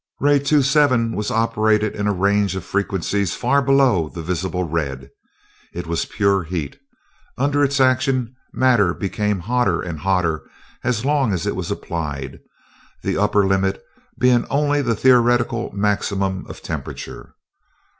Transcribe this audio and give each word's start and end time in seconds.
Ray 0.19 0.39
two 0.39 0.63
seven 0.63 1.15
was 1.15 1.29
operated 1.29 1.95
in 1.95 2.07
a 2.07 2.11
range 2.11 2.55
of 2.55 2.65
frequencies 2.65 3.35
far 3.35 3.61
below 3.61 4.09
the 4.09 4.23
visible 4.23 4.63
red. 4.63 5.11
It 5.75 5.85
was 5.85 6.05
pure 6.05 6.41
heat 6.41 6.79
under 7.37 7.63
its 7.63 7.79
action 7.79 8.33
matter 8.51 8.95
became 8.95 9.41
hotter 9.41 9.79
and 9.79 9.99
hotter 9.99 10.41
as 10.83 11.05
long 11.05 11.33
as 11.33 11.45
it 11.45 11.55
was 11.55 11.69
applied, 11.69 12.39
the 13.03 13.15
upper 13.15 13.45
limit 13.45 13.79
being 14.19 14.47
only 14.49 14.81
the 14.81 14.95
theoretical 14.95 15.69
maximum 15.71 16.47
of 16.49 16.63
temperature. 16.63 17.35